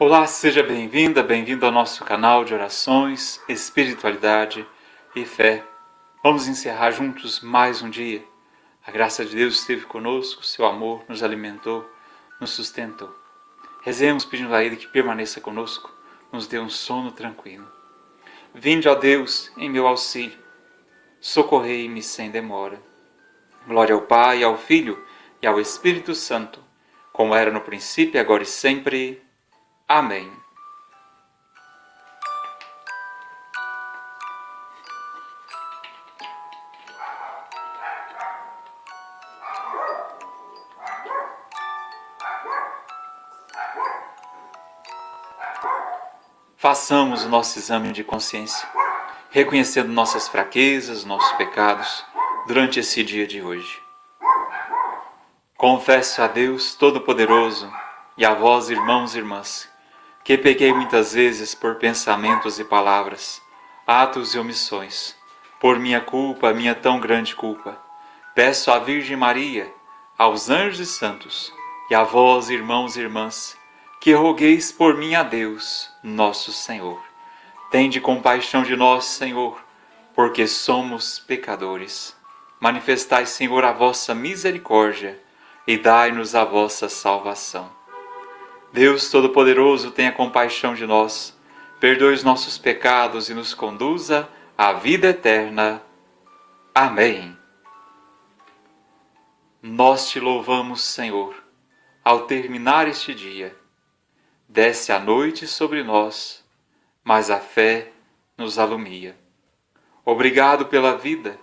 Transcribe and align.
Olá, 0.00 0.28
seja 0.28 0.62
bem-vinda, 0.62 1.24
bem-vindo 1.24 1.66
ao 1.66 1.72
nosso 1.72 2.04
canal 2.04 2.44
de 2.44 2.54
orações, 2.54 3.40
espiritualidade 3.48 4.64
e 5.12 5.24
fé. 5.24 5.64
Vamos 6.22 6.46
encerrar 6.46 6.92
juntos 6.92 7.40
mais 7.40 7.82
um 7.82 7.90
dia. 7.90 8.22
A 8.86 8.92
graça 8.92 9.24
de 9.24 9.34
Deus 9.34 9.58
esteve 9.58 9.86
conosco, 9.86 10.46
seu 10.46 10.64
amor 10.66 11.04
nos 11.08 11.20
alimentou, 11.20 11.84
nos 12.40 12.50
sustentou. 12.50 13.12
Rezemos 13.82 14.24
pedindo 14.24 14.54
a 14.54 14.62
Ele 14.62 14.76
que 14.76 14.86
permaneça 14.86 15.40
conosco, 15.40 15.92
nos 16.30 16.46
dê 16.46 16.60
um 16.60 16.70
sono 16.70 17.10
tranquilo. 17.10 17.66
Vinde, 18.54 18.88
ó 18.88 18.94
Deus, 18.94 19.50
em 19.56 19.68
meu 19.68 19.88
auxílio, 19.88 20.38
socorrei-me 21.20 22.04
sem 22.04 22.30
demora. 22.30 22.80
Glória 23.66 23.96
ao 23.96 24.02
Pai, 24.02 24.44
ao 24.44 24.56
Filho 24.56 25.04
e 25.42 25.46
ao 25.48 25.60
Espírito 25.60 26.14
Santo, 26.14 26.62
como 27.12 27.34
era 27.34 27.50
no 27.50 27.62
princípio, 27.62 28.20
agora 28.20 28.44
e 28.44 28.46
sempre. 28.46 29.26
Amém. 29.88 30.30
Façamos 46.58 47.24
o 47.24 47.30
nosso 47.30 47.58
exame 47.58 47.92
de 47.92 48.04
consciência, 48.04 48.68
reconhecendo 49.30 49.88
nossas 49.90 50.28
fraquezas, 50.28 51.06
nossos 51.06 51.32
pecados 51.38 52.04
durante 52.46 52.78
esse 52.78 53.02
dia 53.02 53.26
de 53.26 53.40
hoje. 53.40 53.80
Confesso 55.56 56.20
a 56.20 56.26
Deus 56.26 56.74
Todo-Poderoso 56.74 57.72
e 58.18 58.24
a 58.26 58.34
vós, 58.34 58.68
irmãos 58.68 59.14
e 59.14 59.18
irmãs, 59.18 59.67
que 60.28 60.36
pequei 60.36 60.74
muitas 60.74 61.14
vezes 61.14 61.54
por 61.54 61.76
pensamentos 61.76 62.58
e 62.58 62.64
palavras, 62.64 63.40
atos 63.86 64.34
e 64.34 64.38
omissões, 64.38 65.16
por 65.58 65.78
minha 65.78 66.02
culpa, 66.02 66.52
minha 66.52 66.74
tão 66.74 67.00
grande 67.00 67.34
culpa. 67.34 67.80
Peço 68.34 68.70
à 68.70 68.78
Virgem 68.78 69.16
Maria, 69.16 69.72
aos 70.18 70.50
anjos 70.50 70.80
e 70.80 70.84
santos, 70.84 71.50
e 71.90 71.94
a 71.94 72.04
vós, 72.04 72.50
irmãos 72.50 72.94
e 72.94 73.00
irmãs, 73.00 73.56
que 74.02 74.12
rogueis 74.12 74.70
por 74.70 74.98
mim 74.98 75.14
a 75.14 75.22
Deus, 75.22 75.90
nosso 76.02 76.52
Senhor. 76.52 77.02
Tende 77.70 77.98
compaixão 77.98 78.62
de 78.62 78.76
nós, 78.76 79.06
Senhor, 79.06 79.58
porque 80.14 80.46
somos 80.46 81.18
pecadores. 81.18 82.14
Manifestai, 82.60 83.24
Senhor, 83.24 83.64
a 83.64 83.72
vossa 83.72 84.14
misericórdia 84.14 85.18
e 85.66 85.78
dai-nos 85.78 86.34
a 86.34 86.44
vossa 86.44 86.86
salvação. 86.90 87.77
Deus 88.72 89.10
Todo-Poderoso, 89.10 89.90
tenha 89.90 90.12
compaixão 90.12 90.74
de 90.74 90.86
nós, 90.86 91.36
perdoe 91.80 92.12
os 92.12 92.22
nossos 92.22 92.58
pecados 92.58 93.30
e 93.30 93.34
nos 93.34 93.54
conduza 93.54 94.28
à 94.56 94.74
vida 94.74 95.08
eterna. 95.08 95.82
Amém. 96.74 97.36
Nós 99.62 100.10
te 100.10 100.20
louvamos, 100.20 100.82
Senhor, 100.82 101.34
ao 102.04 102.26
terminar 102.26 102.86
este 102.86 103.14
dia. 103.14 103.56
Desce 104.46 104.92
a 104.92 104.98
noite 104.98 105.46
sobre 105.46 105.82
nós, 105.82 106.44
mas 107.02 107.30
a 107.30 107.40
fé 107.40 107.90
nos 108.36 108.58
alumia. 108.58 109.18
Obrigado 110.04 110.66
pela 110.66 110.96
vida, 110.96 111.38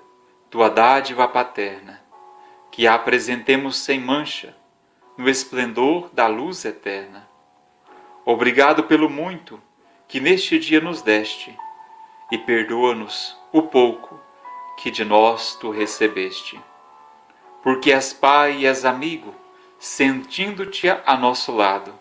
tua 0.50 0.70
dádiva 0.70 1.28
paterna, 1.28 2.04
que 2.72 2.88
a 2.88 2.94
apresentemos 2.94 3.78
sem 3.78 4.00
mancha 4.00 4.56
no 5.18 5.30
esplendor 5.30 6.10
da 6.14 6.28
luz 6.28 6.66
eterna. 6.66 7.28
Obrigado 8.26 8.84
pelo 8.84 9.10
muito 9.10 9.62
que 10.08 10.20
neste 10.20 10.60
dia 10.60 10.82
nos 10.82 11.02
deste, 11.02 11.58
e 12.32 12.38
perdoa-nos 12.38 13.38
o 13.52 13.62
pouco 13.64 14.20
que 14.78 14.92
de 14.92 15.06
nós 15.06 15.56
tu 15.56 15.70
recebeste. 15.72 16.60
Porque 17.64 17.92
és 17.92 18.14
Pai 18.14 18.58
e 18.58 18.66
és 18.66 18.84
amigo, 18.86 19.34
sentindo-te 19.80 20.90
a 20.90 21.18
nosso 21.18 21.52
lado, 21.52 21.94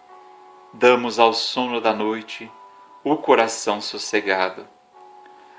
damos 0.72 1.18
ao 1.18 1.32
sono 1.32 1.80
da 1.80 1.92
noite 1.92 2.50
o 3.02 3.16
coração 3.16 3.80
sossegado. 3.80 4.66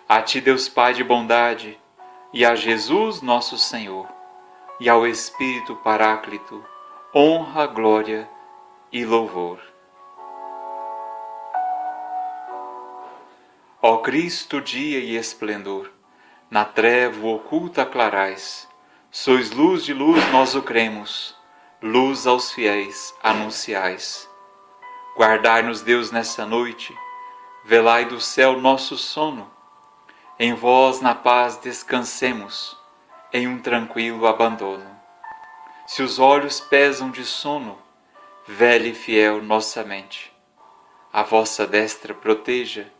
A 0.07 0.21
ti, 0.21 0.41
Deus 0.41 0.67
Pai 0.67 0.93
de 0.93 1.03
bondade, 1.03 1.79
e 2.33 2.43
a 2.43 2.53
Jesus 2.53 3.21
nosso 3.21 3.57
Senhor, 3.57 4.07
e 4.79 4.89
ao 4.89 5.07
Espírito 5.07 5.75
Paráclito, 5.77 6.63
honra, 7.17 7.65
glória 7.65 8.29
e 8.91 9.05
louvor. 9.05 9.61
Ó 13.81 13.99
Cristo, 13.99 14.59
dia 14.59 14.99
e 14.99 15.15
esplendor, 15.15 15.89
na 16.51 16.65
treva 16.65 17.25
oculta 17.27 17.85
clarais, 17.85 18.67
sois 19.09 19.51
luz 19.51 19.85
de 19.85 19.93
luz, 19.93 20.29
nós 20.33 20.55
o 20.55 20.61
cremos, 20.61 21.37
luz 21.81 22.27
aos 22.27 22.51
fiéis 22.51 23.15
anunciais. 23.23 24.29
Guardai-nos, 25.15 25.81
Deus, 25.81 26.11
nessa 26.11 26.45
noite, 26.45 26.93
velai 27.63 28.03
do 28.03 28.19
céu 28.19 28.59
nosso 28.59 28.97
sono, 28.97 29.49
em 30.37 30.53
vós 30.53 30.99
na 30.99 31.15
paz 31.15 31.55
descansemos, 31.55 32.77
em 33.31 33.47
um 33.47 33.57
tranquilo 33.61 34.27
abandono. 34.27 34.94
Se 35.87 36.01
os 36.01 36.17
olhos 36.17 36.59
pesam 36.59 37.11
de 37.11 37.23
sono, 37.23 37.77
velha 38.47 38.87
e 38.87 38.93
fiel 38.95 39.41
nossa 39.43 39.83
mente. 39.83 40.33
A 41.13 41.21
vossa 41.21 41.67
destra 41.67 42.11
proteja 42.11 42.91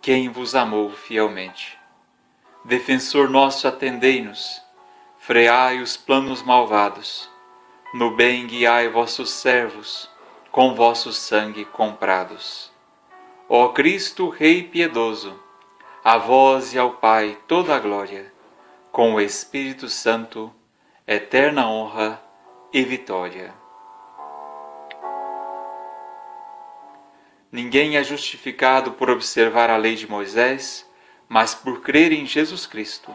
quem 0.00 0.30
vos 0.30 0.54
amou 0.54 0.90
fielmente. 0.90 1.78
Defensor 2.64 3.28
nosso, 3.28 3.68
atendei-nos, 3.68 4.62
freai 5.18 5.82
os 5.82 5.96
planos 5.96 6.42
malvados, 6.42 7.30
no 7.92 8.16
bem 8.16 8.46
guiai 8.46 8.88
vossos 8.88 9.30
servos, 9.30 10.08
com 10.50 10.74
vosso 10.74 11.12
sangue 11.12 11.66
comprados. 11.66 12.72
Ó 13.46 13.68
Cristo, 13.68 14.30
Rei 14.30 14.62
piedoso, 14.62 15.38
a 16.02 16.16
vós 16.16 16.72
e 16.72 16.78
ao 16.78 16.92
Pai 16.92 17.38
toda 17.46 17.76
a 17.76 17.78
glória, 17.78 18.32
com 18.90 19.14
o 19.14 19.20
Espírito 19.20 19.88
Santo, 19.88 20.52
eterna 21.14 21.68
honra 21.68 22.22
e 22.72 22.82
vitória. 22.82 23.54
Ninguém 27.50 27.96
é 27.96 28.02
justificado 28.02 28.92
por 28.92 29.10
observar 29.10 29.68
a 29.68 29.76
lei 29.76 29.94
de 29.94 30.08
Moisés, 30.08 30.88
mas 31.28 31.54
por 31.54 31.82
crer 31.82 32.12
em 32.12 32.24
Jesus 32.24 32.66
Cristo. 32.66 33.14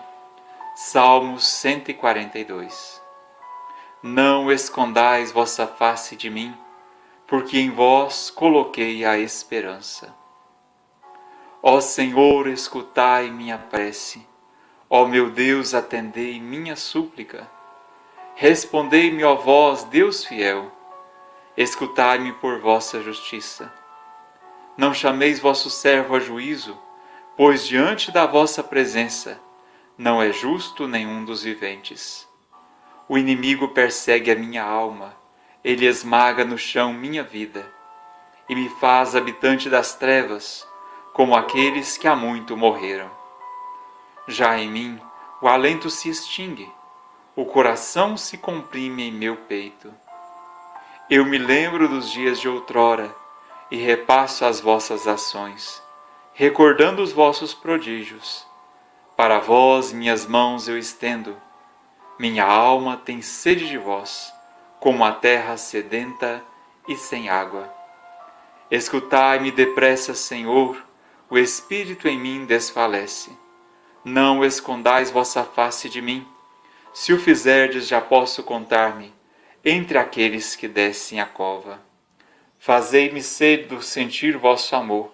Salmos 0.75 1.47
142. 1.47 3.01
Não 4.03 4.51
escondais 4.51 5.31
vossa 5.31 5.65
face 5.65 6.15
de 6.15 6.29
mim, 6.29 6.55
porque 7.25 7.57
em 7.57 7.71
vós 7.71 8.29
coloquei 8.29 9.03
a 9.05 9.17
esperança. 9.17 10.15
Ó 11.63 11.81
Senhor, 11.81 12.47
escutai 12.47 13.31
minha 13.31 13.57
prece. 13.57 14.23
Ó 14.87 15.05
meu 15.05 15.31
Deus, 15.31 15.73
atendei 15.73 16.39
minha 16.39 16.75
súplica 16.75 17.56
Respondei-me, 18.39 19.23
ó 19.23 19.33
vós, 19.33 19.83
Deus 19.85 20.23
fiel, 20.23 20.71
escutai-me 21.57 22.33
por 22.33 22.59
vossa 22.59 23.01
justiça. 23.01 23.73
Não 24.77 24.93
chameis 24.93 25.39
vosso 25.39 25.71
servo 25.71 26.15
a 26.15 26.19
juízo, 26.19 26.77
pois 27.35 27.65
diante 27.65 28.11
da 28.11 28.27
vossa 28.27 28.63
presença 28.63 29.41
não 29.97 30.21
é 30.21 30.31
justo 30.31 30.87
nenhum 30.87 31.25
dos 31.25 31.41
viventes. 31.41 32.29
O 33.09 33.17
inimigo 33.17 33.69
persegue 33.69 34.29
a 34.29 34.35
minha 34.35 34.63
alma, 34.63 35.17
ele 35.63 35.87
esmaga 35.87 36.45
no 36.45 36.59
chão 36.59 36.93
minha 36.93 37.23
vida, 37.23 37.73
e 38.47 38.53
me 38.53 38.69
faz 38.69 39.15
habitante 39.15 39.67
das 39.67 39.95
trevas, 39.95 40.63
como 41.11 41.35
aqueles 41.35 41.97
que 41.97 42.07
há 42.07 42.15
muito 42.15 42.55
morreram. 42.55 43.09
Já 44.27 44.59
em 44.59 44.69
mim 44.69 45.01
o 45.41 45.47
alento 45.47 45.89
se 45.89 46.07
extingue, 46.07 46.71
o 47.37 47.45
coração 47.45 48.17
se 48.17 48.35
comprime 48.35 49.09
em 49.09 49.11
meu 49.11 49.35
peito. 49.35 49.93
Eu 51.07 51.23
me 51.23 51.37
lembro 51.37 51.87
dos 51.87 52.09
dias 52.09 52.39
de 52.39 52.49
outrora 52.49 53.15
e 53.69 53.77
repasso 53.77 54.43
as 54.43 54.59
vossas 54.59 55.07
ações, 55.07 55.79
recordando 56.33 56.99
os 56.99 57.11
vossos 57.11 57.53
prodígios. 57.53 58.43
Para 59.15 59.37
vós 59.37 59.93
minhas 59.93 60.25
mãos 60.25 60.67
eu 60.67 60.79
estendo. 60.79 61.37
Minha 62.17 62.43
alma 62.43 62.97
tem 62.97 63.21
sede 63.21 63.67
de 63.67 63.77
vós, 63.77 64.33
como 64.79 65.05
a 65.05 65.11
terra 65.11 65.57
sedenta 65.57 66.43
e 66.87 66.95
sem 66.95 67.29
água. 67.29 67.71
Escutai-me 68.71 69.51
depressa, 69.51 70.15
Senhor, 70.15 70.83
o 71.29 71.37
espírito 71.37 72.07
em 72.07 72.17
mim 72.17 72.45
desfalece. 72.47 73.29
Não 74.03 74.43
escondais 74.43 75.11
vossa 75.11 75.43
face 75.43 75.87
de 75.87 76.01
mim 76.01 76.27
se 76.99 77.13
o 77.13 77.19
fizerdes, 77.19 77.87
já 77.87 78.01
posso 78.01 78.41
contar-me 78.41 79.13
entre 79.63 79.99
aqueles 79.99 80.55
que 80.55 80.67
descem 80.67 81.21
a 81.21 81.27
cova. 81.27 81.79
Fazei-me 82.57 83.21
cedo 83.21 83.83
sentir 83.83 84.35
vosso 84.35 84.75
amor, 84.75 85.13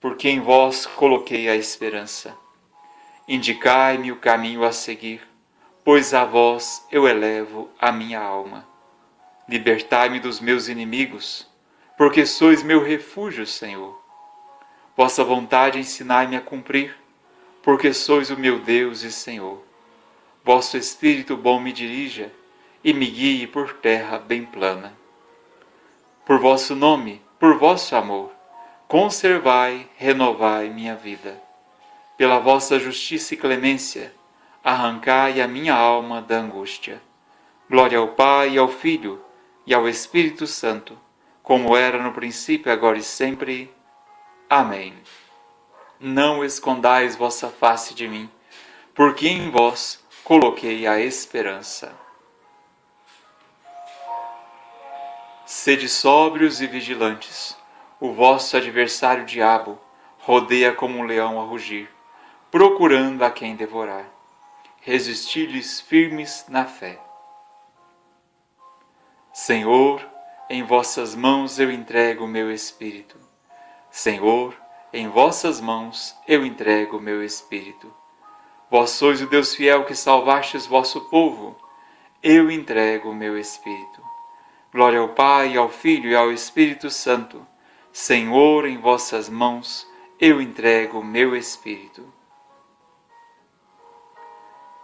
porque 0.00 0.28
em 0.28 0.38
vós 0.38 0.86
coloquei 0.86 1.48
a 1.48 1.56
esperança. 1.56 2.32
Indicai-me 3.26 4.12
o 4.12 4.20
caminho 4.20 4.62
a 4.62 4.70
seguir, 4.70 5.20
pois 5.84 6.14
a 6.14 6.24
vós 6.24 6.86
eu 6.92 7.08
elevo 7.08 7.68
a 7.76 7.90
minha 7.90 8.20
alma. 8.20 8.64
Libertai-me 9.48 10.20
dos 10.20 10.38
meus 10.38 10.68
inimigos, 10.68 11.44
porque 11.98 12.24
sois 12.24 12.62
meu 12.62 12.80
refúgio, 12.80 13.44
Senhor. 13.44 14.00
Vossa 14.96 15.24
vontade 15.24 15.80
ensinai-me 15.80 16.36
a 16.36 16.40
cumprir, 16.40 16.96
porque 17.64 17.92
sois 17.92 18.30
o 18.30 18.38
meu 18.38 18.60
Deus 18.60 19.02
e 19.02 19.10
Senhor. 19.10 19.65
Vosso 20.46 20.78
Espírito 20.78 21.36
bom 21.36 21.60
me 21.60 21.72
dirija 21.72 22.32
e 22.82 22.94
me 22.94 23.06
guie 23.06 23.46
por 23.46 23.74
terra 23.74 24.18
bem 24.18 24.46
plana 24.46 24.96
por 26.26 26.40
vosso 26.40 26.74
nome, 26.74 27.22
por 27.38 27.56
vosso 27.56 27.94
amor, 27.94 28.32
conservai, 28.88 29.88
renovai 29.96 30.68
minha 30.68 30.96
vida. 30.96 31.40
Pela 32.16 32.40
vossa 32.40 32.80
justiça 32.80 33.32
e 33.32 33.36
clemência, 33.36 34.12
arrancai 34.62 35.40
a 35.40 35.46
minha 35.46 35.72
alma 35.72 36.20
da 36.20 36.38
angústia. 36.38 37.00
Glória 37.70 37.98
ao 37.98 38.08
Pai, 38.08 38.58
ao 38.58 38.66
Filho 38.66 39.24
e 39.64 39.72
ao 39.72 39.88
Espírito 39.88 40.48
Santo, 40.48 40.98
como 41.44 41.76
era 41.76 42.02
no 42.02 42.12
princípio, 42.12 42.72
agora 42.72 42.98
e 42.98 43.04
sempre. 43.04 43.72
Amém. 44.50 44.94
Não 46.00 46.44
escondais 46.44 47.14
vossa 47.14 47.50
face 47.50 47.94
de 47.94 48.08
mim, 48.08 48.28
porque 48.96 49.28
em 49.28 49.48
vós 49.48 50.04
coloquei 50.26 50.88
a 50.88 50.98
esperança. 50.98 51.94
Sede 55.46 55.88
sóbrios 55.88 56.60
e 56.60 56.66
vigilantes. 56.66 57.56
O 58.00 58.12
vosso 58.12 58.56
adversário 58.56 59.24
diabo 59.24 59.78
rodeia 60.18 60.74
como 60.74 60.98
um 60.98 61.04
leão 61.04 61.40
a 61.40 61.44
rugir, 61.44 61.88
procurando 62.50 63.22
a 63.22 63.30
quem 63.30 63.54
devorar. 63.54 64.04
Resisti-lhes 64.80 65.80
firmes 65.80 66.44
na 66.48 66.64
fé. 66.64 66.98
Senhor, 69.32 70.04
em 70.50 70.64
vossas 70.64 71.14
mãos 71.14 71.60
eu 71.60 71.70
entrego 71.70 72.24
o 72.24 72.28
meu 72.28 72.50
espírito. 72.50 73.16
Senhor, 73.92 74.60
em 74.92 75.08
vossas 75.08 75.60
mãos 75.60 76.16
eu 76.26 76.44
entrego 76.44 76.96
o 76.96 77.00
meu 77.00 77.22
espírito. 77.22 77.94
Vós 78.70 78.90
sois 78.90 79.22
o 79.22 79.26
Deus 79.26 79.54
fiel 79.54 79.84
que 79.84 79.94
salvastes 79.94 80.66
vosso 80.66 81.02
povo. 81.02 81.56
Eu 82.22 82.50
entrego 82.50 83.10
o 83.10 83.14
meu 83.14 83.38
espírito. 83.38 84.02
Glória 84.72 84.98
ao 84.98 85.10
Pai, 85.10 85.56
ao 85.56 85.68
Filho 85.68 86.10
e 86.10 86.16
ao 86.16 86.32
Espírito 86.32 86.90
Santo. 86.90 87.46
Senhor, 87.92 88.66
em 88.66 88.78
vossas 88.78 89.28
mãos 89.28 89.86
eu 90.18 90.40
entrego 90.40 91.00
o 91.00 91.04
meu 91.04 91.36
espírito. 91.36 92.12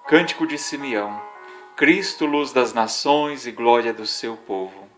Cântico 0.07 0.47
de 0.47 0.59
Simeão. 0.59 1.21
Cristo, 1.75 2.27
luz 2.27 2.53
das 2.53 2.73
nações 2.73 3.47
e 3.47 3.51
glória 3.51 3.93
do 3.93 4.07
seu 4.07 4.37
povo. 4.37 4.89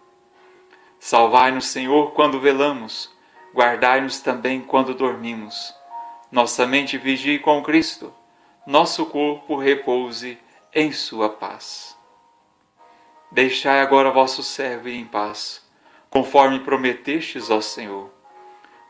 Salvai-nos, 0.98 1.66
Senhor, 1.66 2.12
quando 2.12 2.40
velamos, 2.40 3.12
guardai-nos 3.54 4.20
também 4.20 4.60
quando 4.60 4.94
dormimos. 4.94 5.74
Nossa 6.32 6.66
mente 6.66 6.98
vigie 6.98 7.38
com 7.38 7.62
Cristo, 7.62 8.12
nosso 8.66 9.04
corpo 9.06 9.56
repouse 9.56 10.38
em 10.74 10.90
sua 10.90 11.28
paz. 11.28 11.96
Deixai 13.30 13.80
agora 13.80 14.10
vosso 14.10 14.42
servo 14.42 14.88
ir 14.88 14.96
em 14.96 15.04
paz, 15.04 15.62
conforme 16.08 16.60
prometestes, 16.60 17.50
ó 17.50 17.60
Senhor. 17.60 18.10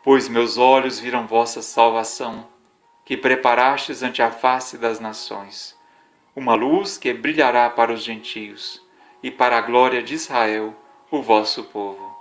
Pois 0.02 0.28
meus 0.28 0.58
olhos 0.58 1.00
viram 1.00 1.26
vossa 1.26 1.60
salvação, 1.60 2.46
que 3.04 3.16
preparastes 3.16 4.02
ante 4.02 4.22
a 4.22 4.30
face 4.30 4.78
das 4.78 5.00
nações, 5.00 5.76
uma 6.36 6.54
luz 6.54 6.96
que 6.96 7.12
brilhará 7.12 7.68
para 7.68 7.92
os 7.92 8.02
gentios 8.02 8.80
e 9.22 9.30
para 9.30 9.58
a 9.58 9.60
glória 9.60 10.02
de 10.02 10.14
Israel, 10.14 10.74
o 11.10 11.22
vosso 11.22 11.64
povo. 11.64 12.14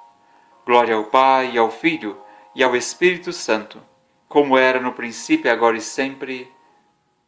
Glória 0.65 0.95
ao 0.95 1.05
Pai, 1.05 1.51
e 1.53 1.57
ao 1.57 1.69
Filho 1.69 2.17
e 2.55 2.63
ao 2.63 2.75
Espírito 2.75 3.33
Santo, 3.33 3.81
como 4.27 4.57
era 4.57 4.79
no 4.79 4.93
princípio, 4.93 5.51
agora 5.51 5.77
e 5.77 5.81
sempre. 5.81 6.52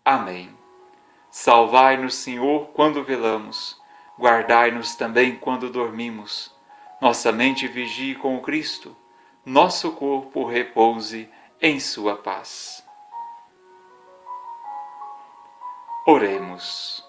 Amém. 0.06 0.56
Salvai-nos, 1.31 2.16
Senhor, 2.16 2.68
quando 2.68 3.04
velamos 3.04 3.84
Guardai-nos 4.18 4.96
também 4.96 5.36
quando 5.36 5.69
dormimos. 5.69 6.54
Nossa 7.02 7.31
mente 7.31 7.68
vigie 7.68 8.16
com 8.16 8.38
o 8.38 8.42
Cristo, 8.42 8.96
nosso 9.46 9.92
corpo 9.92 10.46
repouse 10.46 11.30
em 11.62 11.80
Sua 11.80 12.16
paz. 12.16 12.84
Oremos. 16.08 17.04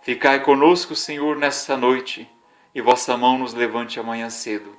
Ficai 0.00 0.40
conosco, 0.44 0.94
Senhor, 0.94 1.36
nesta 1.36 1.76
noite, 1.76 2.30
e 2.72 2.80
vossa 2.80 3.16
mão 3.16 3.38
nos 3.38 3.52
levante 3.52 3.98
amanhã 3.98 4.30
cedo, 4.30 4.78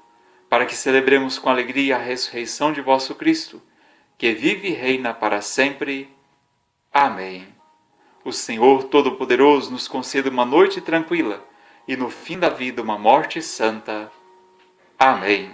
para 0.49 0.65
que 0.65 0.75
celebremos 0.75 1.37
com 1.37 1.49
alegria 1.49 1.97
a 1.97 1.99
ressurreição 1.99 2.71
de 2.71 2.79
vosso 2.79 3.13
Cristo, 3.15 3.61
que 4.17 4.33
vive 4.33 4.69
e 4.69 4.73
reina 4.73 5.13
para 5.13 5.41
sempre. 5.41 6.09
Amém 6.91 7.57
o 8.27 8.33
Senhor 8.33 8.83
Todo-Poderoso 8.83 9.71
nos 9.71 9.87
conceda 9.87 10.29
uma 10.29 10.43
noite 10.43 10.81
tranquila 10.81 11.41
e 11.87 11.95
no 11.95 12.09
fim 12.09 12.37
da 12.37 12.49
vida 12.49 12.81
uma 12.81 12.97
morte 12.97 13.41
santa. 13.41 14.11
Amém. 14.99 15.49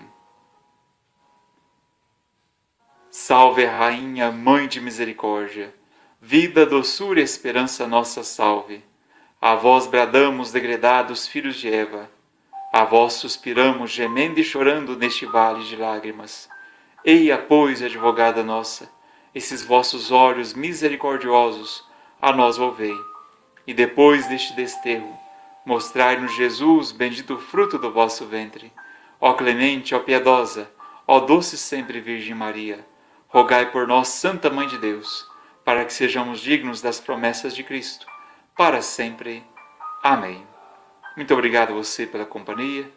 Salve 3.12 3.64
Rainha, 3.64 4.32
Mãe 4.32 4.68
de 4.68 4.82
Misericórdia, 4.82 5.72
vida, 6.20 6.66
doçura 6.66 7.20
e 7.20 7.24
esperança 7.24 7.86
nossa 7.86 8.24
salve. 8.24 8.84
A 9.40 9.54
vós 9.54 9.86
bradamos, 9.86 10.52
degredados 10.52 11.28
filhos 11.28 11.58
de 11.58 11.72
Eva, 11.72 12.10
a 12.74 12.84
vós 12.84 13.14
suspiramos, 13.14 13.92
gemendo 13.92 14.40
e 14.40 14.44
chorando 14.44 14.98
neste 14.98 15.28
vale 15.28 15.64
de 15.64 15.76
lágrimas. 15.76 16.50
Eia, 17.06 17.38
pois, 17.38 17.82
advogada 17.82 18.42
nossa, 18.44 18.90
esses 19.36 19.62
vossos 19.62 20.10
olhos 20.10 20.54
misericordiosos, 20.54 21.86
a 22.22 22.32
nós 22.32 22.56
volvei. 22.56 22.96
E 23.68 23.74
depois 23.74 24.26
deste 24.28 24.56
desterro, 24.56 25.20
mostrai-nos 25.66 26.34
Jesus, 26.34 26.94
bendito 26.94 27.38
fruto 27.38 27.78
do 27.78 27.92
vosso 27.92 28.26
ventre. 28.26 28.72
Ó 29.20 29.34
clemente, 29.34 29.94
ó 29.94 30.00
piedosa, 30.00 30.72
ó 31.06 31.20
doce 31.20 31.58
sempre 31.58 32.00
Virgem 32.00 32.36
Maria, 32.36 32.88
rogai 33.28 33.70
por 33.70 33.86
nós, 33.86 34.08
Santa 34.08 34.50
Mãe 34.50 34.66
de 34.66 34.78
Deus, 34.78 35.30
para 35.66 35.84
que 35.84 35.92
sejamos 35.92 36.40
dignos 36.40 36.82
das 36.82 37.02
promessas 37.02 37.54
de 37.54 37.66
Cristo, 37.66 38.08
para 38.56 38.82
sempre. 38.82 39.44
Amém. 40.02 40.48
Muito 41.18 41.34
obrigado 41.34 41.72
a 41.72 41.76
você 41.76 42.08
pela 42.08 42.26
companhia. 42.26 42.90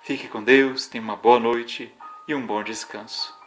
Fique 0.00 0.28
com 0.28 0.42
Deus, 0.42 0.86
tenha 0.86 1.04
uma 1.04 1.16
boa 1.16 1.38
noite 1.38 1.94
e 2.26 2.34
um 2.34 2.46
bom 2.46 2.62
descanso. 2.62 3.39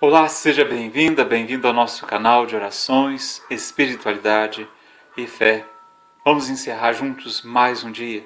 Olá, 0.00 0.28
seja 0.28 0.64
bem-vinda, 0.64 1.24
bem-vindo 1.24 1.66
ao 1.66 1.74
nosso 1.74 2.06
canal 2.06 2.46
de 2.46 2.54
orações, 2.54 3.42
espiritualidade 3.50 4.68
e 5.16 5.26
fé. 5.26 5.66
Vamos 6.24 6.48
encerrar 6.48 6.92
juntos 6.92 7.42
mais 7.42 7.82
um 7.82 7.90
dia. 7.90 8.24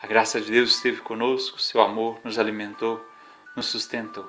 A 0.00 0.06
graça 0.06 0.40
de 0.40 0.50
Deus 0.50 0.74
esteve 0.74 1.02
conosco, 1.02 1.60
seu 1.60 1.82
amor 1.82 2.18
nos 2.24 2.38
alimentou, 2.38 2.98
nos 3.54 3.66
sustentou. 3.66 4.26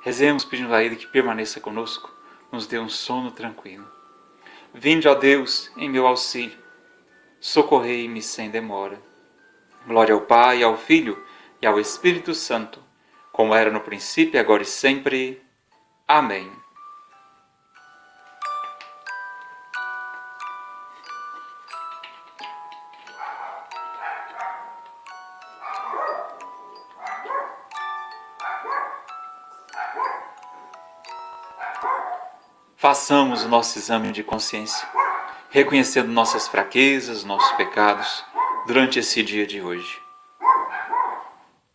Rezemos 0.00 0.42
pedindo 0.42 0.74
a 0.74 0.82
Ele 0.82 0.96
que 0.96 1.06
permaneça 1.06 1.60
conosco, 1.60 2.10
nos 2.50 2.66
dê 2.66 2.78
um 2.78 2.88
sono 2.88 3.30
tranquilo. 3.30 3.86
Vinde, 4.72 5.06
ó 5.06 5.14
Deus, 5.14 5.70
em 5.76 5.90
meu 5.90 6.06
auxílio, 6.06 6.56
socorrei-me 7.38 8.22
sem 8.22 8.48
demora. 8.48 8.98
Glória 9.86 10.14
ao 10.14 10.22
Pai, 10.22 10.62
ao 10.62 10.78
Filho 10.78 11.22
e 11.60 11.66
ao 11.66 11.78
Espírito 11.78 12.34
Santo, 12.34 12.82
como 13.30 13.54
era 13.54 13.70
no 13.70 13.82
princípio, 13.82 14.40
agora 14.40 14.62
e 14.62 14.66
sempre. 14.66 15.45
Amém. 16.08 16.52
Façamos 32.76 33.42
o 33.42 33.48
nosso 33.48 33.76
exame 33.76 34.12
de 34.12 34.22
consciência, 34.22 34.88
reconhecendo 35.50 36.06
nossas 36.12 36.46
fraquezas, 36.46 37.24
nossos 37.24 37.50
pecados 37.56 38.24
durante 38.64 39.00
esse 39.00 39.24
dia 39.24 39.44
de 39.44 39.60
hoje. 39.60 40.00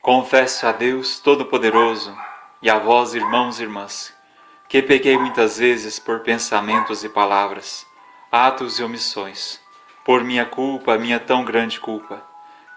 Confesso 0.02 0.66
a 0.68 0.72
Deus 0.72 1.20
Todo-Poderoso 1.20 2.18
e 2.62 2.70
a 2.70 2.80
vós, 2.80 3.14
irmãos 3.14 3.60
e 3.60 3.64
irmãs, 3.64 4.21
que 4.72 4.82
pequei 4.82 5.18
muitas 5.18 5.58
vezes 5.58 6.00
por 6.00 6.22
pensamentos 6.22 7.04
e 7.04 7.10
palavras, 7.10 7.86
atos 8.32 8.80
e 8.80 8.84
omissões, 8.84 9.60
por 10.06 10.24
minha 10.24 10.46
culpa, 10.46 10.98
minha 10.98 11.20
tão 11.20 11.44
grande 11.44 11.78
culpa. 11.78 12.24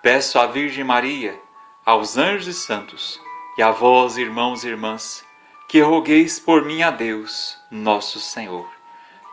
Peço 0.03 0.41
à 0.41 0.45
Virgem 0.45 0.83
Maria, 0.83 1.41
aos 1.87 2.17
anjos 2.17 2.49
e 2.49 2.53
santos, 2.53 3.21
e 3.57 3.63
a 3.63 3.71
vós, 3.71 4.19
irmãos 4.19 4.65
e 4.65 4.71
irmãs, 4.71 5.25
que 5.69 5.81
rogueis 5.81 6.41
por 6.41 6.65
mim 6.65 6.83
a 6.83 6.91
Deus, 6.91 7.57
nosso 7.71 8.19
Senhor. 8.19 8.69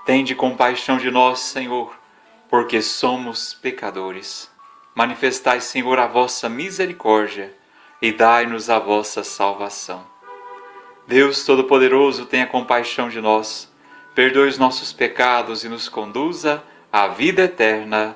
Tende 0.05 0.35
compaixão 0.35 0.97
de 0.97 1.09
nós, 1.09 1.39
Senhor, 1.39 1.97
porque 2.47 2.79
somos 2.79 3.55
pecadores. 3.55 4.51
Manifestai, 4.93 5.61
Senhor, 5.61 5.97
a 5.97 6.05
vossa 6.05 6.47
misericórdia 6.47 7.57
e 7.99 8.11
dai-nos 8.11 8.69
a 8.69 8.77
vossa 8.77 9.23
salvação. 9.23 10.10
Deus 11.11 11.43
Todo-Poderoso, 11.43 12.25
tenha 12.25 12.47
compaixão 12.47 13.09
de 13.09 13.19
nós, 13.19 13.69
perdoe 14.15 14.47
os 14.47 14.57
nossos 14.57 14.93
pecados 14.93 15.65
e 15.65 15.67
nos 15.67 15.89
conduza 15.89 16.63
à 16.89 17.09
vida 17.09 17.41
eterna. 17.41 18.15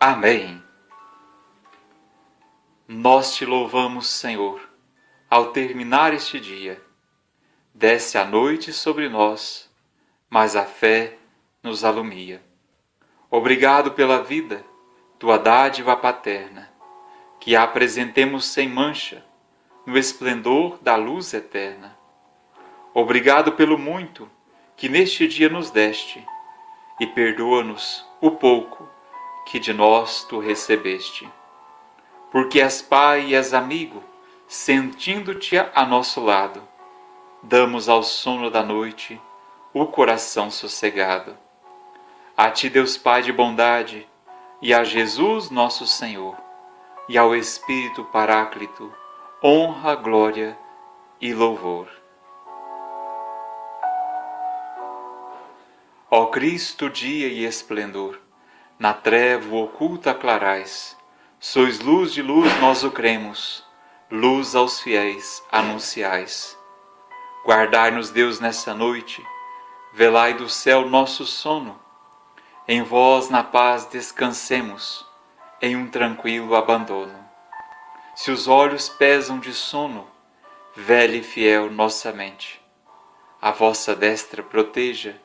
Amém. 0.00 0.60
Nós 2.88 3.36
te 3.36 3.46
louvamos, 3.46 4.08
Senhor, 4.08 4.68
ao 5.30 5.52
terminar 5.52 6.12
este 6.12 6.40
dia. 6.40 6.82
Desce 7.72 8.18
a 8.18 8.24
noite 8.24 8.72
sobre 8.72 9.08
nós, 9.08 9.70
mas 10.28 10.56
a 10.56 10.64
fé 10.64 11.16
nos 11.62 11.84
alumia. 11.84 12.42
Obrigado 13.30 13.92
pela 13.92 14.24
vida, 14.24 14.64
tua 15.20 15.38
dádiva 15.38 15.96
paterna 15.96 16.68
que 17.38 17.54
a 17.54 17.62
apresentemos 17.62 18.44
sem 18.46 18.68
mancha, 18.68 19.24
no 19.84 19.98
esplendor 19.98 20.78
da 20.80 20.96
luz 20.96 21.34
eterna. 21.34 21.96
Obrigado 22.94 23.52
pelo 23.52 23.78
muito 23.78 24.30
que 24.76 24.88
neste 24.88 25.26
dia 25.26 25.48
nos 25.48 25.70
deste, 25.70 26.24
e 27.00 27.06
perdoa-nos 27.06 28.06
o 28.20 28.30
pouco 28.30 28.88
que 29.46 29.58
de 29.58 29.72
nós 29.72 30.24
tu 30.24 30.38
recebeste. 30.38 31.28
Porque 32.30 32.60
és 32.60 32.80
Pai 32.80 33.26
e 33.26 33.34
és 33.34 33.52
amigo, 33.52 34.02
sentindo-te 34.46 35.56
a 35.58 35.84
nosso 35.84 36.20
lado, 36.20 36.62
damos 37.42 37.88
ao 37.88 38.02
sono 38.02 38.50
da 38.50 38.62
noite 38.62 39.20
o 39.74 39.86
coração 39.86 40.50
sossegado. 40.50 41.36
A 42.36 42.50
ti, 42.50 42.68
Deus 42.68 42.96
Pai 42.96 43.22
de 43.22 43.32
bondade, 43.32 44.06
e 44.60 44.72
a 44.72 44.84
Jesus 44.84 45.50
nosso 45.50 45.86
Senhor 45.86 46.36
e 47.08 47.18
ao 47.18 47.34
Espírito 47.34 48.04
Paráclito, 48.04 48.92
honra, 49.44 49.96
glória 49.96 50.56
e 51.20 51.34
louvor. 51.34 51.88
Ó 56.08 56.26
Cristo, 56.26 56.88
dia 56.88 57.26
e 57.26 57.44
esplendor, 57.44 58.20
na 58.78 58.94
treva 58.94 59.56
oculta 59.56 60.14
clarais, 60.14 60.96
sois 61.40 61.80
luz 61.80 62.12
de 62.12 62.22
luz, 62.22 62.56
nós 62.60 62.84
o 62.84 62.90
cremos, 62.92 63.66
luz 64.08 64.54
aos 64.54 64.80
fiéis 64.80 65.42
anunciais. 65.50 66.56
Guardai-nos, 67.44 68.10
Deus, 68.10 68.38
nessa 68.38 68.72
noite, 68.72 69.26
velai 69.92 70.34
do 70.34 70.48
céu 70.48 70.88
nosso 70.88 71.26
sono, 71.26 71.80
em 72.68 72.80
vós 72.84 73.28
na 73.28 73.42
paz 73.42 73.86
descansemos 73.86 75.04
em 75.60 75.74
um 75.74 75.88
tranquilo 75.88 76.54
abandono. 76.54 77.21
Se 78.14 78.30
os 78.30 78.46
olhos 78.46 78.90
pesam 78.90 79.38
de 79.38 79.54
sono, 79.54 80.06
velha 80.76 81.16
e 81.16 81.22
fiel 81.22 81.70
nossa 81.70 82.12
mente, 82.12 82.60
a 83.40 83.50
vossa 83.50 83.96
destra 83.96 84.42
proteja 84.42 85.18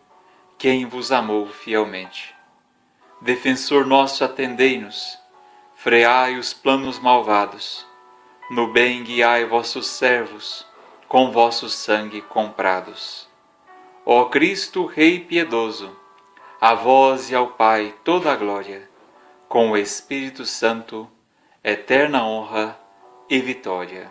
quem 0.57 0.85
vos 0.85 1.11
amou 1.11 1.47
fielmente. 1.47 2.33
Defensor 3.21 3.85
nosso, 3.85 4.23
atendei-nos, 4.23 5.19
freai 5.75 6.37
os 6.37 6.53
planos 6.53 6.97
malvados, 6.97 7.85
no 8.49 8.71
bem 8.71 9.03
guiai 9.03 9.45
vossos 9.45 9.87
servos, 9.87 10.65
com 11.07 11.29
vosso 11.31 11.69
sangue 11.69 12.21
comprados. 12.21 13.27
Ó 14.05 14.25
Cristo, 14.25 14.85
Rei 14.85 15.19
piedoso, 15.19 15.93
a 16.59 16.73
vós 16.73 17.29
e 17.29 17.35
ao 17.35 17.47
Pai 17.47 17.93
toda 18.03 18.31
a 18.31 18.35
glória 18.35 18.89
com 19.49 19.71
o 19.71 19.77
Espírito 19.77 20.45
Santo, 20.45 21.09
eterna 21.69 22.23
honra 22.25 22.79
e 23.29 23.41
vitória. 23.41 24.09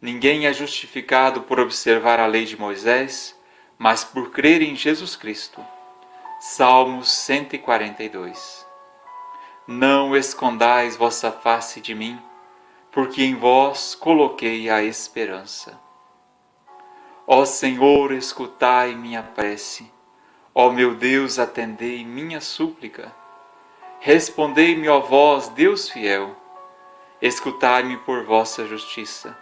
Ninguém 0.00 0.46
é 0.46 0.52
justificado 0.54 1.42
por 1.42 1.60
observar 1.60 2.18
a 2.18 2.26
lei 2.26 2.46
de 2.46 2.58
Moisés, 2.58 3.38
mas 3.76 4.02
por 4.02 4.30
crer 4.30 4.62
em 4.62 4.74
Jesus 4.74 5.14
Cristo. 5.14 5.62
Salmos 6.40 7.12
142. 7.12 8.66
Não 9.68 10.16
escondais 10.16 10.96
vossa 10.96 11.30
face 11.30 11.82
de 11.82 11.94
mim, 11.94 12.18
porque 12.90 13.22
em 13.22 13.34
vós 13.34 13.94
coloquei 13.94 14.70
a 14.70 14.82
esperança. 14.82 15.78
Ó 17.26 17.44
Senhor, 17.44 18.10
escutai 18.12 18.94
minha 18.94 19.22
prece 19.22 19.92
Ó 20.52 20.70
meu 20.70 20.96
Deus, 20.96 21.38
atendei 21.38 22.04
minha 22.04 22.40
súplica. 22.40 23.19
Respondei-me, 24.02 24.88
ó 24.88 24.98
vós, 24.98 25.48
Deus 25.48 25.90
fiel. 25.90 26.34
Escutai-me 27.20 27.98
por 27.98 28.24
vossa 28.24 28.66
justiça. 28.66 29.36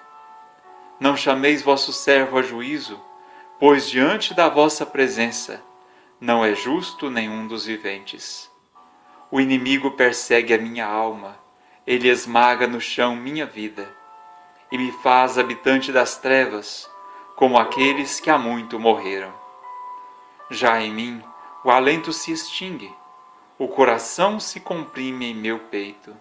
Não 0.99 1.17
chameis 1.17 1.63
vosso 1.63 1.93
servo 1.93 2.37
a 2.39 2.43
juízo, 2.43 3.01
pois 3.61 3.89
diante 3.89 4.35
da 4.35 4.49
vossa 4.49 4.85
presença 4.85 5.63
não 6.21 6.45
é 6.45 6.57
justo 6.57 7.09
nenhum 7.09 7.47
dos 7.47 7.67
viventes. 7.67 8.51
O 9.31 9.41
inimigo 9.41 9.93
persegue 9.93 10.53
a 10.53 10.59
minha 10.59 10.87
alma, 10.87 11.39
ele 11.87 12.09
esmaga 12.09 12.67
no 12.67 12.81
chão 12.81 13.15
minha 13.15 13.47
vida, 13.47 13.89
e 14.73 14.77
me 14.77 14.91
faz 14.91 15.39
habitante 15.39 15.93
das 15.93 16.19
trevas, 16.19 16.91
como 17.37 17.57
aqueles 17.57 18.19
que 18.19 18.29
há 18.29 18.37
muito 18.37 18.77
morreram. 18.81 19.33
Já 20.51 20.83
em 20.83 20.93
mim 20.93 21.23
o 21.63 21.71
alento 21.71 22.13
se 22.13 22.33
extingue, 22.33 22.93
o 23.59 23.67
coração 23.69 24.39
se 24.39 24.61
comprime 24.61 25.31
em 25.31 25.35
meu 25.35 25.59
peito. 25.59 26.17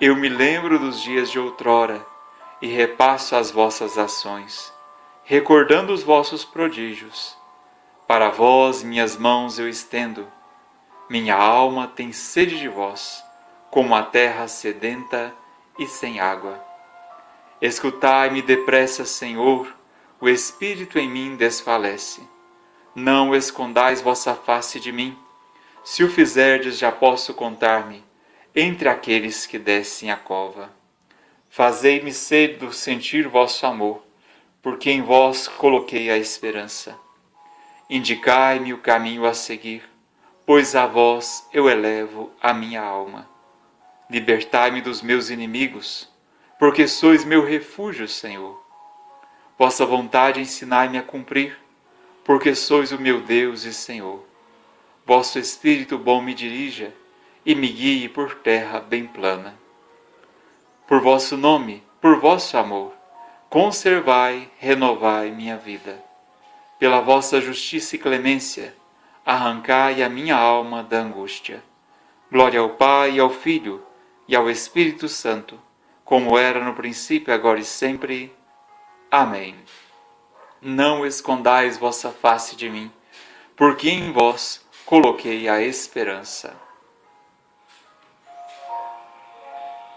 Eu 0.00 0.16
me 0.16 0.28
lembro 0.28 0.78
dos 0.78 1.00
dias 1.00 1.30
de 1.30 1.38
outrora 1.38 2.04
e 2.60 2.66
repasso 2.66 3.36
as 3.36 3.50
vossas 3.50 3.96
ações, 3.96 4.72
recordando 5.24 5.92
os 5.92 6.02
vossos 6.02 6.44
prodígios. 6.44 7.36
Para 8.06 8.30
vós 8.30 8.82
minhas 8.82 9.16
mãos 9.16 9.58
eu 9.58 9.68
estendo, 9.68 10.26
minha 11.08 11.36
alma 11.36 11.86
tem 11.88 12.12
sede 12.12 12.58
de 12.58 12.68
vós, 12.68 13.22
como 13.70 13.94
a 13.94 14.02
terra 14.02 14.48
sedenta 14.48 15.32
e 15.78 15.86
sem 15.86 16.20
água. 16.20 16.62
Escutai-me 17.60 18.42
depressa, 18.42 19.04
Senhor, 19.04 19.74
o 20.20 20.28
espírito 20.28 20.98
em 20.98 21.08
mim 21.08 21.36
desfalece 21.36 22.22
não 22.96 23.34
escondais 23.34 24.00
vossa 24.00 24.34
face 24.34 24.80
de 24.80 24.90
mim. 24.90 25.14
Se 25.88 26.02
o 26.02 26.10
fizerdes, 26.10 26.78
já 26.78 26.90
posso 26.90 27.32
contar-me 27.32 28.02
entre 28.56 28.88
aqueles 28.88 29.46
que 29.46 29.56
descem 29.56 30.10
a 30.10 30.16
cova. 30.16 30.68
Fazei-me 31.48 32.12
cedo 32.12 32.72
sentir 32.72 33.28
vosso 33.28 33.64
amor, 33.64 34.02
porque 34.60 34.90
em 34.90 35.00
vós 35.00 35.46
coloquei 35.46 36.10
a 36.10 36.18
esperança. 36.18 36.98
Indicai-me 37.88 38.74
o 38.74 38.78
caminho 38.78 39.24
a 39.24 39.32
seguir, 39.32 39.88
pois 40.44 40.74
a 40.74 40.86
vós 40.86 41.48
eu 41.52 41.70
elevo 41.70 42.32
a 42.42 42.52
minha 42.52 42.82
alma. 42.82 43.30
Libertai-me 44.10 44.80
dos 44.80 45.00
meus 45.02 45.30
inimigos, 45.30 46.08
porque 46.58 46.88
sois 46.88 47.24
meu 47.24 47.44
refúgio, 47.44 48.08
Senhor. 48.08 48.60
Vossa 49.56 49.86
vontade 49.86 50.40
ensinai-me 50.40 50.98
a 50.98 51.02
cumprir 51.04 51.56
porque 52.24 52.56
sois 52.56 52.90
o 52.90 52.98
meu 52.98 53.20
Deus 53.20 53.62
e 53.62 53.72
Senhor. 53.72 54.26
Vosso 55.06 55.38
Espírito 55.38 55.96
bom 55.96 56.20
me 56.20 56.34
dirija 56.34 56.92
e 57.44 57.54
me 57.54 57.68
guie 57.68 58.08
por 58.08 58.34
terra 58.34 58.80
bem 58.80 59.06
plana. 59.06 59.56
Por 60.86 61.00
vosso 61.00 61.36
nome, 61.36 61.82
por 62.00 62.18
vosso 62.18 62.58
amor, 62.58 62.92
conservai, 63.48 64.50
renovai 64.58 65.30
minha 65.30 65.56
vida. 65.56 66.02
Pela 66.78 67.00
vossa 67.00 67.40
justiça 67.40 67.96
e 67.96 67.98
clemência, 67.98 68.74
arrancai 69.24 70.02
a 70.02 70.08
minha 70.08 70.36
alma 70.36 70.82
da 70.82 70.98
angústia. 70.98 71.62
Glória 72.30 72.60
ao 72.60 72.70
Pai, 72.70 73.18
ao 73.18 73.30
Filho 73.30 73.82
e 74.26 74.34
ao 74.34 74.50
Espírito 74.50 75.08
Santo, 75.08 75.58
como 76.04 76.36
era 76.36 76.62
no 76.62 76.74
princípio, 76.74 77.32
agora 77.32 77.60
e 77.60 77.64
sempre. 77.64 78.34
Amém 79.08 79.54
não 80.60 81.06
escondais 81.06 81.78
vossa 81.78 82.10
face 82.10 82.56
de 82.56 82.68
mim, 82.68 82.90
porque 83.54 83.88
em 83.88 84.12
vós 84.12 84.65
coloquei 84.86 85.48
a 85.48 85.60
esperança. 85.60 86.56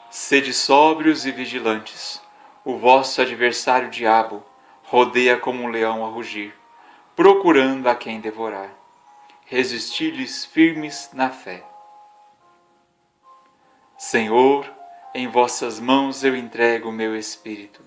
Sede 0.10 0.52
sóbrios 0.52 1.28
e 1.28 1.32
vigilantes. 1.32 2.20
O 2.66 2.76
vosso 2.78 3.22
adversário 3.22 3.92
diabo 3.92 4.44
rodeia 4.84 5.38
como 5.38 5.62
um 5.62 5.68
leão 5.68 6.04
a 6.04 6.10
rugir, 6.10 6.56
procurando 7.16 7.88
a 7.88 7.94
quem 7.94 8.20
devorar. 8.20 8.72
Resisti-lhes 9.46 10.44
firmes 10.46 11.12
na 11.14 11.30
fé. 11.30 11.64
Senhor, 13.96 14.72
em 15.14 15.28
vossas 15.28 15.80
mãos 15.80 16.24
eu 16.24 16.36
entrego 16.36 16.90
o 16.90 16.94
meu 16.94 17.16
espírito. 17.16 17.84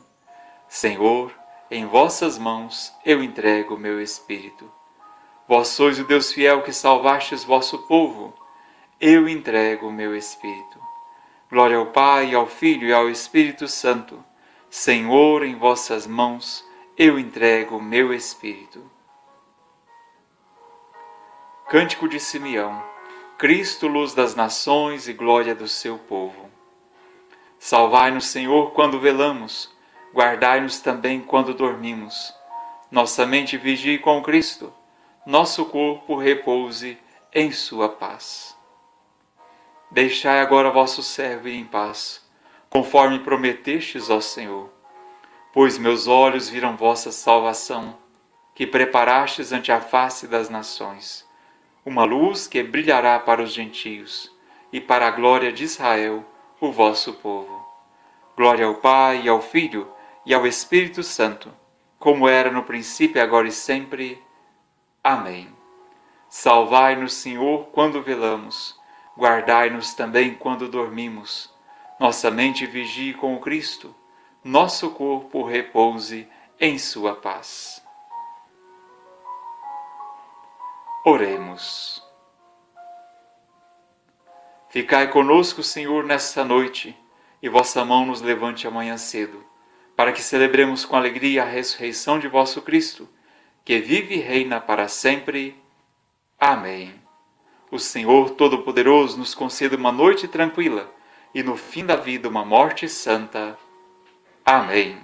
Senhor, 0.68 1.35
em 1.68 1.85
vossas 1.85 2.38
mãos 2.38 2.94
eu 3.04 3.23
entrego 3.25 3.75
o 3.75 3.78
meu 3.78 4.00
espírito. 4.00 4.71
Vós 5.49 5.68
sois 5.68 5.99
o 5.99 6.04
Deus 6.04 6.32
fiel 6.32 6.62
que 6.62 6.72
salvastes 6.72 7.44
vosso 7.44 7.78
povo. 7.87 8.34
Eu 9.00 9.28
entrego 9.28 9.88
o 9.88 9.92
meu 9.92 10.16
espírito. 10.16 10.80
Glória 11.50 11.76
ao 11.76 11.87
Pai, 11.87 12.34
ao 12.34 12.46
Filho 12.46 12.88
e 12.88 12.92
ao 12.92 13.11
Espírito 13.11 13.68
Santo. 13.68 14.25
Senhor, 14.70 15.44
em 15.44 15.54
vossas 15.56 16.06
mãos 16.06 16.64
eu 16.96 17.18
entrego 17.18 17.76
o 17.76 17.82
meu 17.82 18.12
espírito. 18.12 18.90
Cântico 21.68 22.08
de 22.08 22.20
Simeão. 22.20 22.82
Cristo, 23.38 23.88
luz 23.88 24.14
das 24.14 24.34
nações 24.34 25.08
e 25.08 25.12
glória 25.12 25.54
do 25.54 25.66
seu 25.66 25.99
povo. 25.99 26.49
Salvai-nos, 27.58 28.26
Senhor, 28.26 28.72
quando 28.72 29.00
velamos, 29.00 29.75
guardai-nos 30.14 30.80
também 30.80 31.20
quando 31.20 31.54
dormimos. 31.54 32.32
Nossa 32.90 33.26
mente 33.26 33.56
vigie 33.56 33.99
com 33.99 34.22
Cristo, 34.22 34.72
nosso 35.25 35.67
corpo 35.67 36.17
repouse 36.17 36.99
em 37.33 37.52
sua 37.52 37.88
paz. 37.88 38.57
Deixai 39.88 40.41
agora 40.41 40.71
vosso 40.71 41.00
servo 41.00 41.49
ir 41.49 41.55
em 41.55 41.64
paz, 41.64 42.29
conforme 42.69 43.21
prometestes, 43.21 44.11
ó 44.11 44.21
Senhor. 44.21 44.69
Pois 45.52 45.79
meus 45.79 46.09
olhos 46.09 46.49
viram 46.49 46.76
vossa 46.76 47.12
salvação, 47.12 47.97
que 48.52 48.67
preparastes 48.67 49.52
ante 49.52 49.71
a 49.71 49.81
face 49.81 50.26
das 50.26 50.50
nações, 50.50 51.25
uma 51.87 52.05
luz 52.05 52.49
que 52.49 52.62
brilhará 52.62 53.19
para 53.21 53.43
os 53.43 53.52
gentios 53.52 54.35
e 54.73 54.81
para 54.81 55.07
a 55.07 55.11
glória 55.11 55.52
de 55.52 55.62
Israel, 55.62 56.25
o 56.61 56.73
vosso 56.73 57.12
povo. 57.14 57.64
Glória 58.37 58.67
ao 58.67 58.76
Pai, 58.76 59.23
e 59.25 59.29
ao 59.29 59.41
Filho 59.41 59.88
e 60.26 60.35
ao 60.35 60.47
Espírito 60.47 61.02
Santo, 61.02 61.52
como 61.99 62.29
era 62.29 62.50
no 62.50 62.64
princípio, 62.64 63.23
agora 63.23 63.47
e 63.47 63.52
sempre. 63.52 64.21
Amém. 65.02 65.54
Salvai-nos, 66.28 67.14
Senhor, 67.14 67.66
quando 67.73 68.02
velamos 68.02 68.80
guardai-nos 69.16 69.94
também 69.94 70.35
quando 70.35 70.68
dormimos. 70.68 71.52
Nossa 71.99 72.30
mente 72.30 72.66
vigie 72.66 73.14
com 73.14 73.35
o 73.35 73.40
Cristo, 73.40 73.94
nosso 74.42 74.90
corpo 74.90 75.44
repouse 75.44 76.28
em 76.59 76.78
Sua 76.78 77.14
paz. 77.14 77.82
Oremos. 81.04 82.02
Ficai 84.68 85.09
conosco, 85.09 85.62
Senhor, 85.62 86.04
nesta 86.04 86.44
noite, 86.44 86.97
e 87.42 87.49
vossa 87.49 87.85
mão 87.85 88.06
nos 88.06 88.23
levante 88.23 88.66
amanhã 88.66 88.97
cedo, 88.97 89.44
para 89.94 90.12
que 90.12 90.23
celebremos 90.23 90.85
com 90.85 90.97
alegria 90.97 91.42
a 91.42 91.47
ressurreição 91.47 92.18
de 92.18 92.26
vosso 92.26 92.62
Cristo, 92.62 93.09
que 93.64 93.78
vive 93.78 94.16
e 94.16 94.21
reina 94.21 94.61
para 94.61 94.88
sempre. 94.88 95.57
Amém 96.38 97.02
o 97.73 97.78
Senhor 97.78 98.33
Todo-Poderoso 98.33 99.19
nos 99.19 99.35
conceda 99.35 99.78
uma 99.78 99.90
noite 99.90 100.29
tranquila 100.29 100.92
e 101.35 101.42
no 101.42 101.57
fim 101.57 101.87
da 101.87 101.96
vida 101.96 102.29
uma 102.29 102.44
morte 102.44 102.87
santa. 102.87 103.59
Amém. 104.44 104.98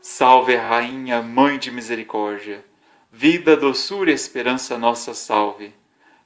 Salve 0.00 0.56
Rainha, 0.56 1.22
Mãe 1.22 1.60
de 1.60 1.70
Misericórdia, 1.70 2.66
vida, 3.08 3.56
doçura 3.56 4.10
e 4.10 4.14
esperança 4.14 4.76
nossa 4.76 5.14
salve. 5.14 5.72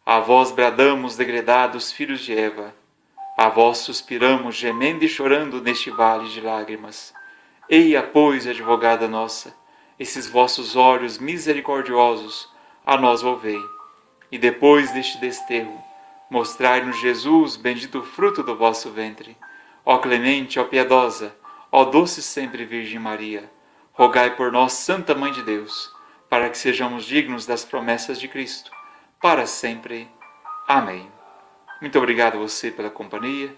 A 0.05 0.19
vós 0.19 0.51
bradamos, 0.51 1.15
degredados 1.15 1.93
filhos 1.93 2.21
de 2.21 2.35
Eva, 2.35 2.75
a 3.37 3.51
vós 3.51 3.79
suspiramos, 3.79 4.57
gemendo 4.57 5.05
e 5.05 5.09
chorando 5.11 5.61
neste 5.61 5.91
vale 5.91 6.31
de 6.31 6.41
lágrimas. 6.41 7.13
Eia, 7.69 8.01
pois, 8.01 8.47
advogada 8.47 9.09
nossa, 9.09 9.53
esses 9.99 10.29
vossos 10.29 10.77
olhos 10.77 11.19
misericordiosos, 11.19 12.49
a 12.85 12.97
nós 12.97 13.23
volvei. 13.23 13.61
E 14.31 14.39
depois 14.39 14.93
deste 14.93 15.19
desterro, 15.19 15.83
mostrai-nos 16.31 17.01
Jesus, 17.01 17.57
bendito 17.57 18.05
fruto 18.05 18.45
do 18.45 18.57
vosso 18.57 18.91
ventre. 18.93 19.37
Ó 19.85 19.99
clemente, 19.99 20.61
ó 20.61 20.65
piedosa, 20.65 21.37
ó 21.73 21.85
doce 21.85 22.23
sempre 22.23 22.65
Virgem 22.65 23.01
Maria, 23.01 23.51
rogai 23.93 24.37
por 24.37 24.53
nós, 24.53 24.73
Santa 24.75 25.13
Mãe 25.13 25.33
de 25.33 25.43
Deus, 25.43 25.93
para 26.31 26.49
que 26.49 26.59
sejamos 26.59 27.05
dignos 27.05 27.47
das 27.47 27.65
promessas 27.65 28.21
de 28.21 28.29
Cristo, 28.29 28.71
para 29.21 29.45
sempre. 29.45 30.09
Amém. 30.69 31.11
Muito 31.81 31.99
obrigado 31.99 32.37
a 32.37 32.41
você 32.41 32.71
pela 32.71 32.91
companhia. 32.91 33.53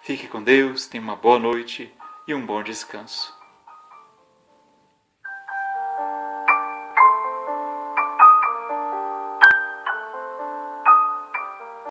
Fique 0.00 0.28
com 0.28 0.40
Deus, 0.40 0.86
tenha 0.86 1.02
uma 1.02 1.16
boa 1.16 1.40
noite 1.40 1.92
e 2.26 2.32
um 2.32 2.46
bom 2.46 2.62
descanso. 2.62 3.37